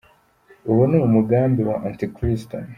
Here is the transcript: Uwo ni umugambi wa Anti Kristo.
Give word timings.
Uwo 0.71 0.83
ni 0.89 0.97
umugambi 1.07 1.61
wa 1.69 1.77
Anti 1.87 2.05
Kristo. 2.15 2.55